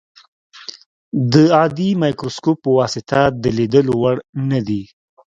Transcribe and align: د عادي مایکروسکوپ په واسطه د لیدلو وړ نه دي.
د 1.33 1.33
عادي 1.57 1.89
مایکروسکوپ 2.01 2.57
په 2.65 2.71
واسطه 2.79 3.19
د 3.41 3.45
لیدلو 3.57 3.93
وړ 4.01 4.15
نه 4.49 4.59
دي. 4.67 4.83